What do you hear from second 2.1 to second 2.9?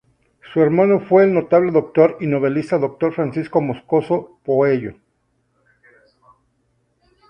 y novelista